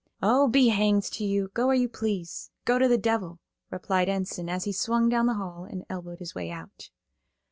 [0.23, 1.49] "O, be hanged to you.
[1.53, 2.49] Go where you please.
[2.65, 6.33] Go to the devil," replied Enson, as he swung down the hall and elbowed his
[6.33, 6.89] way out.